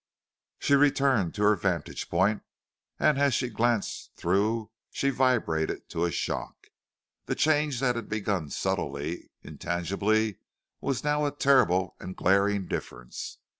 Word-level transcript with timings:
She 0.57 0.73
returned 0.73 1.35
to 1.35 1.43
her 1.43 1.55
vantage 1.55 2.09
point, 2.09 2.41
and 2.97 3.19
as 3.19 3.35
she 3.35 3.49
glanced 3.49 4.09
through 4.15 4.71
she 4.89 5.11
vibrated 5.11 5.87
to 5.89 6.05
a 6.05 6.11
shock. 6.11 6.69
The 7.27 7.35
change 7.35 7.79
that 7.81 7.95
had 7.95 8.09
begun 8.09 8.49
subtly, 8.49 9.29
intangibly, 9.43 10.37
was 10.79 11.03
now 11.03 11.27
a 11.27 11.31
terrible 11.31 11.97
and 11.99 12.15
glaring 12.15 12.65
difference. 12.65 13.37